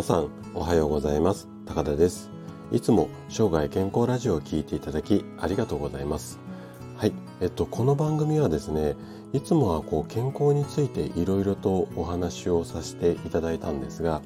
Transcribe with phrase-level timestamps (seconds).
[0.00, 1.46] 皆さんおはようございます。
[1.66, 2.30] 高田です。
[2.72, 6.38] いつも生涯健康ラジオを聞いていただきありがとうございます。
[6.96, 7.12] はい。
[7.42, 8.96] えっとこの番組はですね
[9.34, 14.22] いつもはこう健康についていろいろとお話をさせていただいたんですが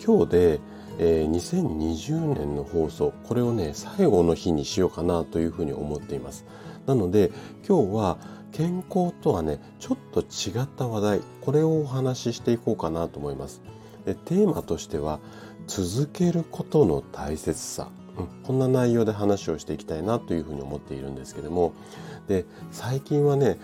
[0.00, 0.60] 今日で、
[1.00, 6.44] えー、2020年の放送これをね最後の日にしようかなというふうに思っています。
[6.86, 7.32] なので
[7.68, 8.18] 今日は
[8.52, 13.62] 健康とはねちょっと違った話題これをお話ししていこうかなと思います。
[14.08, 15.18] でテーマとしては
[15.66, 21.74] 続けることの大切さ、うん、こんな内容で話をしていきたいなというふうに思っているんですけども
[22.26, 23.58] で最近はね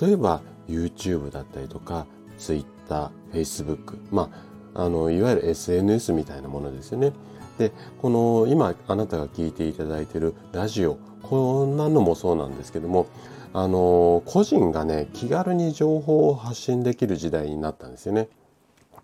[0.00, 2.06] 例えば YouTube だったりとか
[2.38, 4.30] Twitter、Facebook ま
[4.74, 7.12] ああのいわゆる SNS みたいなものですよね。
[7.58, 7.70] で
[8.02, 13.06] この今あなたが聞いていただいているラジオこんなのもそうなんですけども
[13.52, 18.28] あの個人がね気軽に情報を発信できる時代になったんですよね。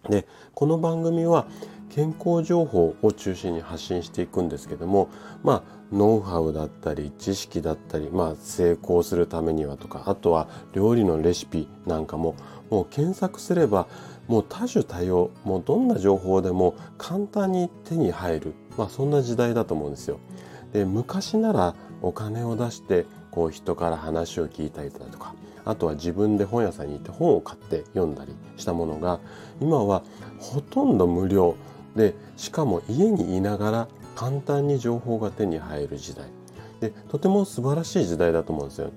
[0.08, 1.46] でこの番組は
[1.90, 5.10] 健康情報を中心に発信していくんですけども
[5.42, 12.36] まあノウハウだったり知識だったり、まあ、成功するためにはとかあとは料理のレシピなんかも
[12.70, 13.88] もう検索すれば
[14.28, 20.20] もう多種多様もうどんな情報でも簡単に手に入る、まあ、そんな時代だと思うんですよ。
[20.72, 25.34] で昔ならお金を出してこう人から話を聞いたりだとか
[25.64, 29.20] あとは自分で本屋さんに行って本を買って読んだりしたものが
[29.61, 30.02] 今は
[30.39, 31.56] ほとんど無料
[31.97, 36.27] でしかも家にいながら簡単に情報が手に入る時代
[36.80, 38.91] でとても素晴らしい時代だと思うんですよ。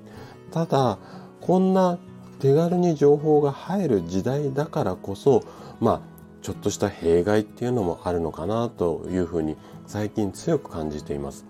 [0.51, 0.97] ただ
[1.41, 1.97] こんな
[2.39, 5.43] 手軽に情報が入る時代だからこそ
[5.79, 6.01] まあ
[6.41, 9.55] ちょっとした弊害っていうのもあるのかなというふうに
[9.87, 11.45] 最近強く感じています。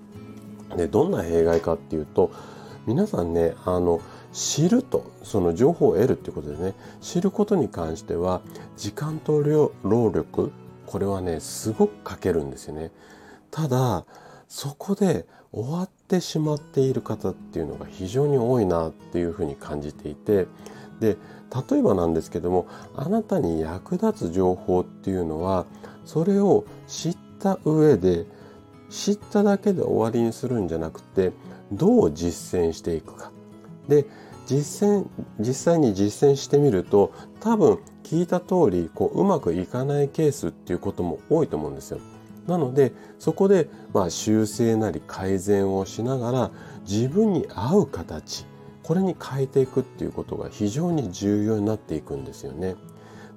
[0.76, 2.32] でどんな弊害かっていうと
[2.86, 4.02] 皆さんねあの
[4.34, 8.42] 知るとその情報を得るっていうことでね知ることに関しては
[8.76, 9.72] 時間と労
[10.12, 10.52] 力
[10.88, 12.92] これはねすごくかけるんですよね。
[13.52, 14.06] ただ
[14.48, 20.48] そこで終わってしまっている方っていうのが非常に多いなっていうふうに感じていて
[21.00, 21.18] で
[21.72, 25.66] 例えばなんですけどもあなたに役立つ情報っていうのは
[26.06, 28.26] それを知った上で
[28.90, 31.32] 知っただけで終わりにするんじゃなくて
[31.72, 33.32] どう実践していくか。
[33.88, 34.06] で
[34.46, 35.06] 実践
[35.40, 42.00] 実際に実践してみると多分聞いた通りこううまくいかないケースっていうことも多いと思うんですよ。
[42.48, 46.52] なのでそこでまあ修正なり改善をしながら
[46.86, 48.46] 自分に合う形
[48.84, 52.76] これに変えていくっていうことが非常に重要になっていくんですよね。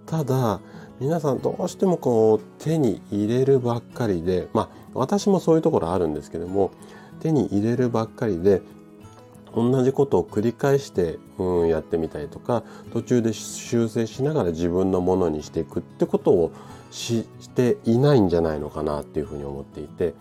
[0.07, 0.61] ただ
[0.99, 6.71] 皆さんどうしてもこう手に入れるばっかりでまあ私もそういうところあるんですけども
[7.21, 8.63] 手に入れるばっかりで
[9.57, 12.63] 同じことを繰り返して、うん、やってみたりとか
[12.93, 16.53] 途中で修正しながら自分のものにしていくってことを
[16.91, 17.25] し
[17.55, 20.15] ていないんじゃないのかなっていうふうに思っていて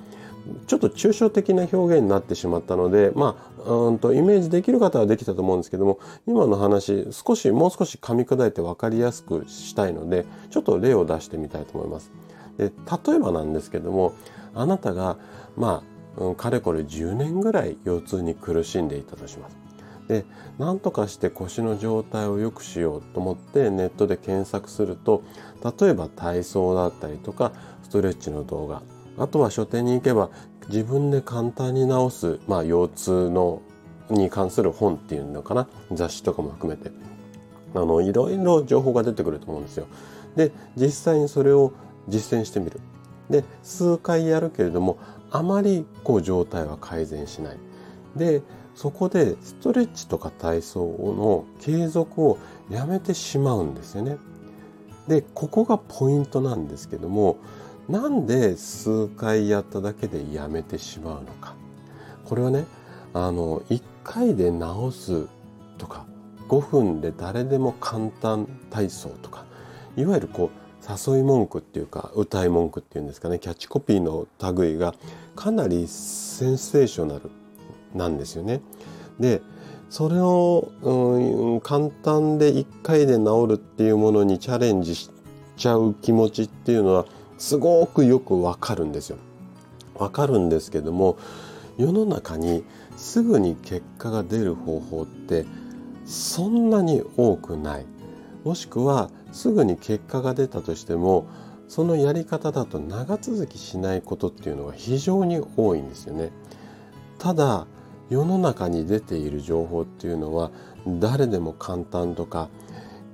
[0.67, 12.11] ちょっと抽象的な表現になってしまったのでまあうんとイメージできる方はできたと思うんですけども今の話少しもう少し噛み砕いて分かりやすくしたいのでちょっと例を出してみたいと思います。
[12.57, 12.71] で
[13.07, 14.13] 例えばなんですけども
[14.53, 15.17] あなたが
[15.57, 19.65] まあうん、かれこれ10年ぐらい腰痛に苦しんでいたとします。
[20.07, 20.25] で
[20.59, 25.23] 何とかして腰の状態を良くしようと思ってネットで検索すると
[25.79, 28.83] 例えば体操だったりとかストレッチの動画
[29.17, 30.29] あとは書店に行けば
[30.67, 33.61] 自分で簡単に治す、まあ、腰痛の
[34.09, 36.91] に関する本っていうのかな雑誌とかも含めて
[37.73, 39.87] あのいろいろ情報が出てくると思うんですよ。
[40.35, 41.73] で実際にそれを
[42.07, 42.79] 実践してみる。
[43.29, 44.97] で数回やるけれども
[45.31, 47.57] あまりこう状態は改善しない。
[48.15, 48.41] で、
[48.75, 52.37] そこでストレッチとか体操の継続を
[52.69, 54.17] やめてしまうんですよね。
[55.07, 57.37] で、ここがポイントなんですけども、
[57.89, 61.55] なんで数回やっただけでやめてしまうのか。
[62.25, 62.65] これはね、
[63.13, 65.27] あの、1回で治す
[65.77, 66.05] とか、
[66.49, 69.45] 5分で誰でも簡単体操とか、
[69.95, 74.93] いわゆるこう、誘い文句っていうか歌い文句っていうんですかねキャッチコピーの類が
[75.35, 77.31] かなりセンセーショナル
[77.93, 78.61] なんですよね。
[79.19, 79.41] で
[79.89, 85.09] それを、うん、簡単で1回で治るっていうものにチャレンジし
[85.55, 87.05] ちゃう気持ちっていうのは
[87.37, 89.17] すごくよくわかるんですよ。
[89.95, 91.17] わかるんですけども
[91.77, 92.65] 世の中に
[92.97, 95.45] すぐに結果が出る方法って
[96.05, 97.85] そんなに多くない。
[98.45, 101.27] もしくはすぐに結果が出たとしても
[101.67, 106.31] そのやり方だと長続きしないことっていうのが非常に多いんですよね。
[107.19, 107.67] ただ
[108.09, 110.51] 世の中に出ている情報っていうのは
[110.87, 112.49] 誰でも簡単とか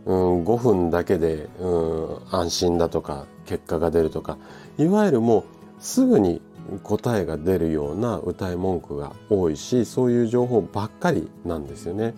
[0.06, 4.38] うん、5分だけで、うん、安心だとか結果が出るとか
[4.78, 5.44] いわゆるもう
[5.80, 6.42] すぐに
[6.83, 12.13] 答えが出るような歌い文句が多いしそういう情報ばっかりなんですよね。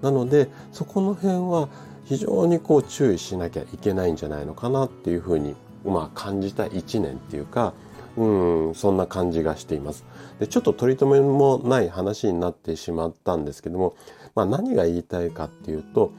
[0.00, 1.68] なのでそこの辺は
[2.04, 5.54] 非常にこう注意しなきゃいけないんじゃないのかなっていうふうに、
[5.84, 7.74] まあ、感じた1年っていうか、
[8.16, 10.04] うん、そんな感じがしています。
[10.38, 13.94] でちょっと取り留めもない話になってしまったんですけども、
[14.34, 16.12] まあ、何が言いたいかっていうと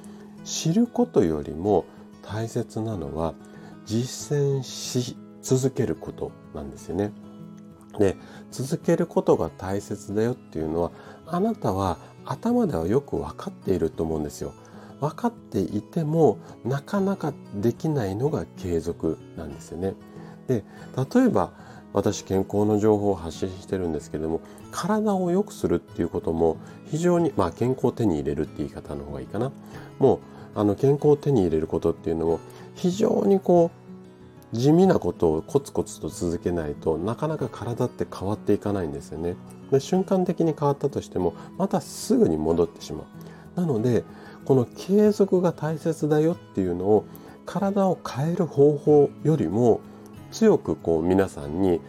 [0.44, 1.86] 知ることよりも
[2.22, 3.34] 大切なのは
[3.86, 7.12] 実践し続けることなんですよね。
[8.00, 8.16] で
[8.50, 10.92] 続けることが大切だよっていうのは
[11.28, 14.54] あなたは頭ではよく分かっていると思うんですよ。
[15.04, 19.96] 分かっていてもなかなかできないのが継続なんですよね。
[20.48, 20.64] で
[21.14, 21.52] 例えば
[21.92, 24.40] 私健康の情報を発信してるんですけども
[24.72, 26.56] 体を良くするっていうことも
[26.86, 29.52] 非常にまあ健康を手に入れるって言い方の方がいいかな。
[30.00, 30.20] もう
[30.56, 32.40] あの健康を手に入れることっていうのも
[32.74, 33.72] 非常にこ
[34.54, 39.36] う地味なことをコツコツと続けないとなかなか体って変わっていかないんですよね。
[39.70, 43.60] で瞬間的に変わったとしてもまたすぐに戻ってしまう。
[43.60, 44.06] なので
[44.46, 47.06] この継続が大切だよっていうのを
[47.46, 49.82] 体を変える方法よりも
[50.32, 51.82] 強くこう皆さんに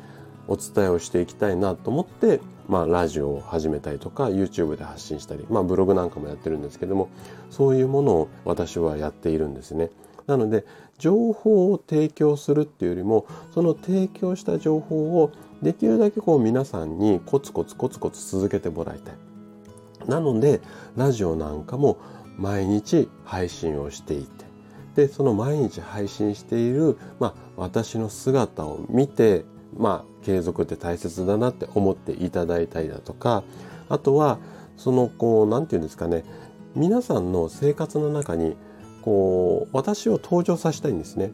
[0.47, 7.09] お伝えをしていきたいなと思って、まあ、ラジオを始めたりとか YouTube で発信したり、まあ、ブログなんかもやってるんですけども
[7.51, 9.91] そういうものを私はやっているんですね。
[10.27, 10.65] なので
[10.99, 19.15] 情報を提供するっていうよりもその提供した情報をできるだけこう皆さんにコツコツコツコツ続けてもらいたい。
[20.09, 20.61] なので
[20.97, 21.99] ラジオなんかも
[22.39, 24.45] 毎日配信をしていて
[24.95, 29.45] でその毎日配信している、まあ、私の姿を見て、
[29.77, 33.43] まあ、継続って大切だなって思っていただいたりだとか
[33.89, 34.39] あとは
[34.77, 36.25] そのこう何て言うんですかね
[36.75, 38.57] 皆さんの生活の中に
[39.03, 41.33] こう私を登場させたいんですね。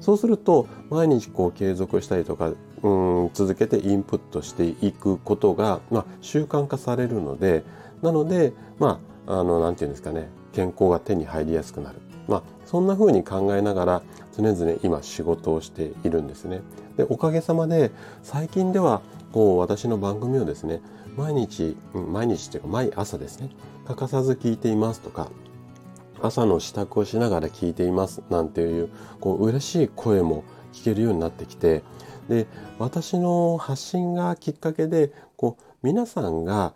[0.00, 2.52] そうすると毎日こう継続したりとか
[2.82, 2.88] う
[3.26, 7.64] ん続けてインプットしていくことが、まあ、習慣化されるので
[8.02, 14.02] なのでまああの何て言うんですかね健康が手に入りやすくなるまあ、そんな風に考えながら
[14.36, 16.60] 常々今仕事をしているんですね。
[16.96, 17.90] でおかげさまで
[18.22, 19.02] 最近では
[19.32, 20.80] こう私の番組をですね
[21.16, 23.50] 毎日毎日というか毎朝ですね
[23.86, 25.30] 欠かさず聞いていますとか
[26.20, 28.90] 朝の支度をしながら聞いていますなんていう
[29.20, 31.82] こう嬉しい声も聞けるようになってきて
[32.28, 32.46] で
[32.78, 36.74] 私の発信がきっかけでこう皆さんが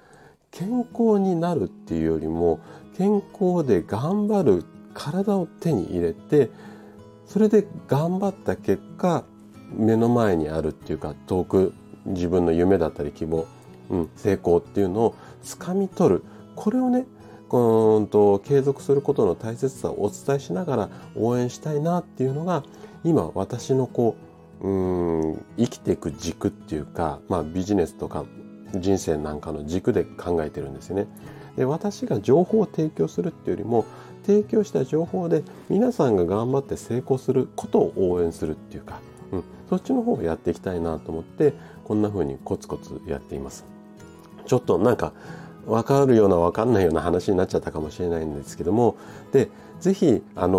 [0.56, 2.60] 健康になるっていうよりも
[2.96, 4.64] 健康で頑張る
[4.94, 6.50] 体を手に入れて
[7.26, 9.24] それで頑張った結果
[9.74, 11.74] 目の前にあるっていうか遠く
[12.06, 13.46] 自分の夢だったり希望、
[13.90, 16.24] うん、成功っていうのを掴み取る。
[16.54, 17.04] これをね
[17.50, 22.64] うんと継続することの大切さをお伝えしながら応援したいなっていうのが
[23.04, 24.16] 今私のこ
[24.62, 28.24] ううん生きていく軸っていうか、まあ、ビジネスとか
[28.74, 31.06] 人生なんかの軸で考えてるんですよね。
[31.56, 33.86] で私が情報を提供するっていうよりも
[34.26, 39.00] 提供した情報で皆さんが頑張って成功することを応援するっていうか、
[39.32, 41.54] うん、そっちの方をやっていきたいなと思って
[41.84, 43.64] こんな風にコツコツやっています。
[44.46, 45.12] ちょっとなんか
[45.66, 48.96] 分かるような分かんないような話になっちゃったかもしれないんですけども
[49.32, 49.48] で
[49.80, 50.58] 是非あの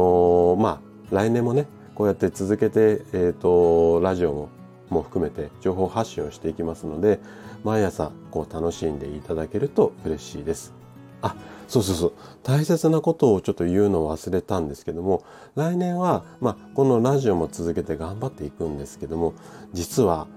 [0.57, 4.49] ー、まあ来年もねこうやって続けて、えーと、ラジオも
[4.89, 7.19] も含めて情報発信をしていきますので
[7.63, 10.73] 毎朝こう楽しんでいただけると嬉しいです。
[11.21, 11.35] あ
[11.67, 15.23] そうそうそう大切なことをちょっと言うのを忘れたんですけども
[15.55, 19.33] 来年は、まあ、このラジオも続けて頑張っていくんですけども
[19.73, 20.27] 実は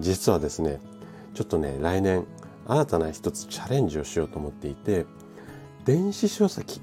[0.00, 0.80] 実はですね
[1.34, 2.26] ちょっとね来年
[2.66, 5.06] 新たな一つチャレンジをしようと思っていて
[5.84, 6.80] 電子書籍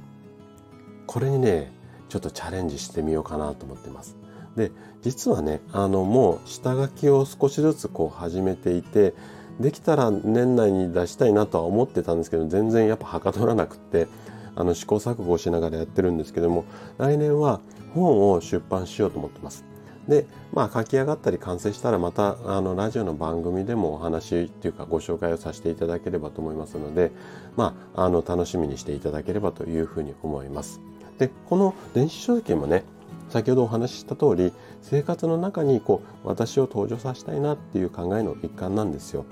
[1.07, 1.71] これにね
[2.10, 4.17] ちょっとチャレンジしてみようかなと思ってます。
[4.55, 4.71] で
[5.01, 9.13] 実はねあのもう下書きを少しずつこう始めていて
[9.60, 14.08] できたら年内に出したいなとは思ってたんですけど全然やっぱはかどらなくって
[14.55, 16.65] あの試行錯誤しながらやってるんですけども
[16.98, 17.62] 来年は
[17.93, 19.65] 本を出版しようと思ってます。
[20.08, 27.12] でまあ書き上がったり完成したらまたあのラジオの番組でもお話っていうかご紹介をさせていただければと思いますので
[27.55, 30.81] まああの楽しみにしていただければというふうに思います。
[31.20, 32.84] でこの電子書籍もね
[33.29, 39.25] 先ほどお話しした通り生活の中にこう私を登場させたいなっていう考えの一環なんですよ。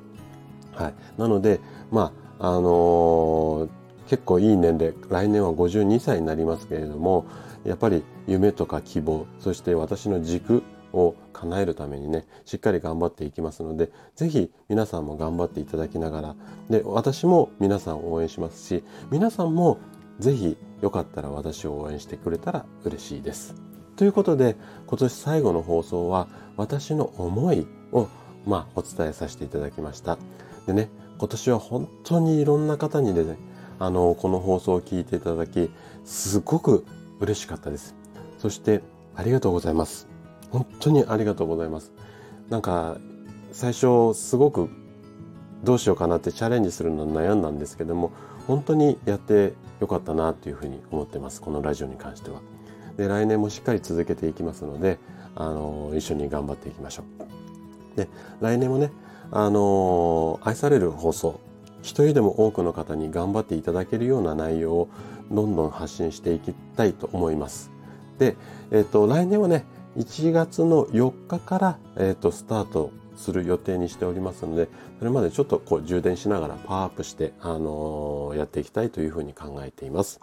[0.74, 1.60] はい、なので
[1.92, 3.70] まああのー、
[4.10, 7.26] 結構いい年齢来年は52歳になりますけれども
[7.66, 16.36] やっぱり夢とか希望そして私の軸を叶えるためにねしっかり頑張っていきますので是非皆さんも頑張っていただきながら
[16.70, 19.78] で私も皆さんを応援しますし皆さんも
[20.20, 23.56] 是非よかったら私を応援してくれたら嬉しいです。
[23.96, 24.56] ということで、
[24.88, 28.08] 今年最後の放送は私の思いを、
[28.46, 30.18] まあ、お伝えさせていただきました。
[30.70, 33.38] でね、今年は本当にいろんな方にね、
[33.80, 35.72] あの、この放送を聞いていただき、
[36.06, 36.86] すごく
[37.20, 37.96] 嬉しかったです。
[38.38, 38.84] そして、
[39.16, 40.08] ありがとうございます。
[40.52, 41.92] 本当にありがとうございます。
[42.50, 42.98] なんか、
[43.52, 44.70] 最初、すごく
[45.64, 48.12] どうしようかなってチャレンジするの悩んだんですけども、
[48.46, 51.42] 本当にやってよかったなというふうに思ってます。
[51.42, 52.42] このラジオに関しては。
[52.96, 55.00] で、来年もしっかり続けていきますので、
[55.34, 57.04] あの、一緒に頑張っていきましょ
[57.96, 57.98] う。
[57.98, 58.08] で、
[58.40, 58.92] 来年もね、
[59.32, 61.40] あの、愛される放送、
[61.82, 64.90] 一人でも多くの方に頑張っていただけるような内容を
[65.32, 67.72] どんどん発信していきたいと思います。
[68.18, 68.36] で、
[68.72, 69.66] えっ、と、来年はね、
[69.98, 74.68] 1月の4日から、えっ、と、スタートする予定にしておりますので、
[74.98, 80.20] それまでちょっとこう充電しながらパワーアップして、あのー、やっていきたいというふうに考えています。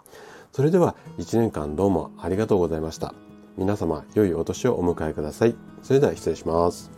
[0.51, 3.13] それでは1年間どうもありがとうございました。
[3.57, 5.55] 皆様、良いお年をお迎えください。
[5.83, 6.96] それでは失礼します。